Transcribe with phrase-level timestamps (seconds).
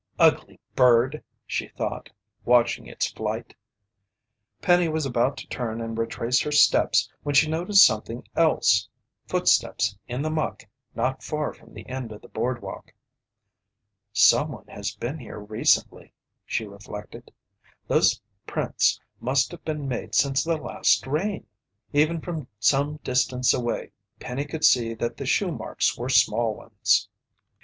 [0.17, 2.09] "Ugly bird!" she thought,
[2.43, 3.53] watching its flight.
[4.59, 8.89] Penny was about to turn and retrace her steps, when she noticed something else
[9.27, 10.63] footsteps in the muck
[10.95, 12.91] not far from the end of the boardwalk.
[14.11, 16.11] "Someone has been here recently,"
[16.47, 17.31] she reflected.
[17.87, 21.45] "Those prints must have been made since the last rain."
[21.93, 23.91] Even from some distance away.
[24.19, 27.07] Penny could see that the shoemarks were small ones.